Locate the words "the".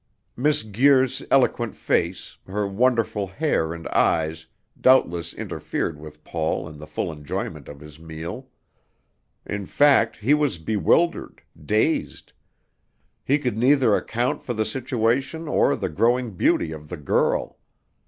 6.79-6.87, 14.55-14.65, 15.75-15.87, 16.89-16.97